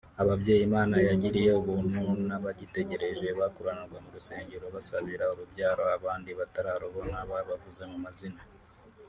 [0.21, 8.41] ababyeyi Imana yagiriye ubuntu n’abagitegereje bakuranwaga mu gusenga basabira urubyaro abandi batararubona babavuze mu mazina